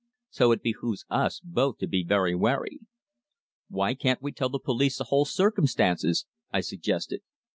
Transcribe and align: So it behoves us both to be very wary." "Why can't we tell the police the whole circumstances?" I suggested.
So 0.31 0.51
it 0.51 0.63
behoves 0.63 1.05
us 1.11 1.39
both 1.43 1.77
to 1.77 1.85
be 1.85 2.03
very 2.03 2.33
wary." 2.33 2.79
"Why 3.69 3.93
can't 3.93 4.19
we 4.19 4.31
tell 4.31 4.49
the 4.49 4.57
police 4.57 4.97
the 4.97 5.03
whole 5.03 5.25
circumstances?" 5.25 6.25
I 6.51 6.61
suggested. 6.61 7.21